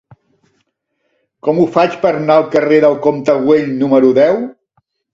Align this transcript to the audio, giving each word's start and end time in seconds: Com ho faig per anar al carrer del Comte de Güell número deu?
Com 1.49 1.61
ho 1.61 1.67
faig 1.77 1.99
per 2.07 2.15
anar 2.15 2.39
al 2.39 2.49
carrer 2.57 2.83
del 2.89 3.01
Comte 3.07 3.39
de 3.39 3.47
Güell 3.47 3.73
número 3.87 4.15
deu? 4.25 4.45